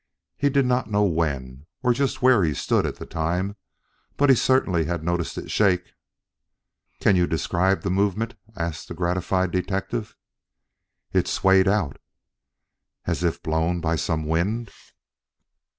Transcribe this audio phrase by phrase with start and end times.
[0.35, 3.55] He did not know when, or just where he stood at the time,
[4.17, 5.93] but he certainly had noticed it shake.
[6.99, 10.15] "Can you describe the movement?" asked the gratified detective.
[11.13, 11.97] "It swayed out"
[13.05, 14.71] "As if blown by some wind?"